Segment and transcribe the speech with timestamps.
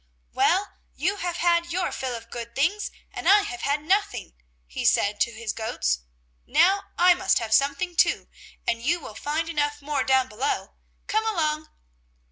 [0.33, 4.33] "Well, you have had your fill of good things, and I have had nothing,"
[4.65, 5.99] he said to his goats.
[6.47, 8.27] "Now I must have something too,
[8.67, 10.73] and you will find enough more down below.
[11.05, 11.69] Come along!"